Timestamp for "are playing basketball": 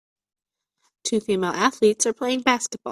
2.07-2.89